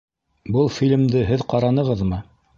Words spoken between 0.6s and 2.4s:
фильмды һеҙ ҡаранығыҙмы?